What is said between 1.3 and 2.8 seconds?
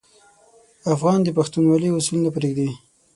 پښتونولي اصول نه پرېږدي.